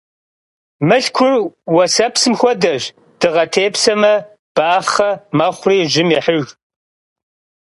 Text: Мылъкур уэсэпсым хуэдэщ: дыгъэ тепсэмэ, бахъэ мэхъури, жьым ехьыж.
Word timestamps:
Мылъкур 0.87 1.33
уэсэпсым 1.75 2.33
хуэдэщ: 2.39 2.83
дыгъэ 3.19 3.43
тепсэмэ, 3.53 4.13
бахъэ 4.55 5.09
мэхъури, 5.37 5.89
жьым 5.91 6.09
ехьыж. 6.19 6.45